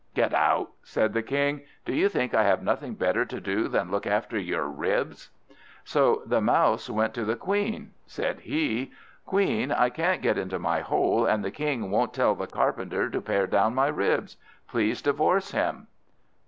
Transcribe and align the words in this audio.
"Get 0.15 0.33
out," 0.33 0.71
said 0.81 1.13
the 1.13 1.21
King; 1.21 1.61
"do 1.85 1.93
you 1.93 2.09
think 2.09 2.33
I 2.33 2.41
have 2.41 2.63
nothing 2.63 2.95
better 2.95 3.23
to 3.25 3.39
do 3.39 3.67
than 3.67 3.91
look 3.91 4.07
after 4.07 4.35
your 4.35 4.65
ribs?" 4.65 5.29
So 5.83 6.23
the 6.25 6.41
Mouse 6.41 6.89
went 6.89 7.13
to 7.13 7.23
the 7.23 7.35
Queen. 7.35 7.91
Said 8.07 8.39
he, 8.39 8.91
"Queen, 9.27 9.71
I 9.71 9.91
can't 9.91 10.23
get 10.23 10.39
into 10.39 10.57
my 10.57 10.79
hole, 10.79 11.27
and 11.27 11.45
the 11.45 11.51
King 11.51 11.91
won't 11.91 12.15
tell 12.15 12.33
the 12.33 12.47
Carpenter 12.47 13.11
to 13.11 13.21
pare 13.21 13.45
down 13.45 13.75
my 13.75 13.89
ribs. 13.89 14.37
Please 14.67 15.03
divorce 15.03 15.51
him." 15.51 15.85